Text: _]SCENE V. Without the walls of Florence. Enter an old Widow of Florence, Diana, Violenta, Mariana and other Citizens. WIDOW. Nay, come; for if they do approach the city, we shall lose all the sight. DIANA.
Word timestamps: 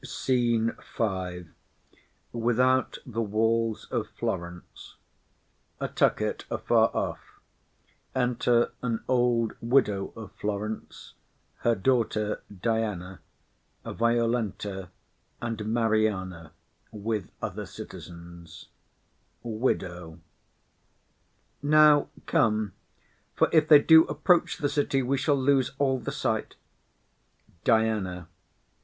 _]SCENE 0.07 0.75
V. 0.97 1.45
Without 2.33 2.97
the 3.05 3.21
walls 3.21 3.87
of 3.91 4.07
Florence. 4.09 4.95
Enter 8.15 8.71
an 8.81 9.03
old 9.07 9.53
Widow 9.61 10.07
of 10.15 10.31
Florence, 10.39 11.13
Diana, 11.63 13.19
Violenta, 13.85 14.89
Mariana 15.39 16.51
and 16.99 17.31
other 17.39 17.65
Citizens. 17.67 18.69
WIDOW. 19.43 20.19
Nay, 21.61 22.05
come; 22.25 22.73
for 23.35 23.49
if 23.53 23.67
they 23.67 23.79
do 23.79 24.05
approach 24.05 24.57
the 24.57 24.69
city, 24.69 25.03
we 25.03 25.19
shall 25.19 25.39
lose 25.39 25.73
all 25.77 25.99
the 25.99 26.11
sight. 26.11 26.55
DIANA. 27.63 28.27